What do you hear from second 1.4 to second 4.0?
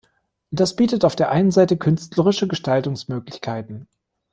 Seite künstlerische Gestaltungsmöglichkeiten.